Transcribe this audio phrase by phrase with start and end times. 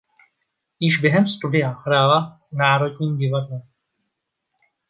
[0.79, 3.61] Již během studia hrála v Národním divadle.